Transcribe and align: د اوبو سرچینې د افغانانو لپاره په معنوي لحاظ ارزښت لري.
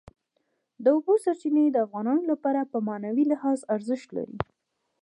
د 0.83 0.85
اوبو 0.95 1.13
سرچینې 1.23 1.65
د 1.71 1.77
افغانانو 1.85 2.23
لپاره 2.31 2.61
په 2.71 2.77
معنوي 2.87 3.25
لحاظ 3.31 3.59
ارزښت 3.75 4.09
لري. 4.17 4.37